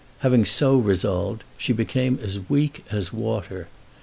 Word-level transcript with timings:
Having 0.21 0.45
so 0.45 0.77
resolved, 0.77 1.43
she 1.59 1.73
became 1.73 2.17
as 2.23 2.39
weak 2.49 2.83
as 2.89 3.13
water. 3.13 3.67